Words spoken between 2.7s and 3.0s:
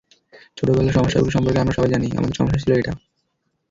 এটা।